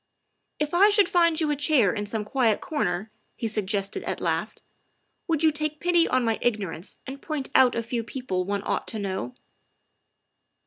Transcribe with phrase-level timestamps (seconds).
[0.59, 4.63] "If I should find you a chair in some quiet corner," he suggested at last,"
[5.27, 8.63] would you take pity on my igno rance and point out a few people one
[8.65, 9.35] ought to know?"